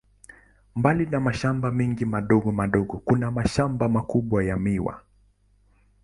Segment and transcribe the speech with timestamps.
[0.75, 5.01] Mbali ya mashamba mengi madogo madogo, kuna mashamba makubwa ya miwa.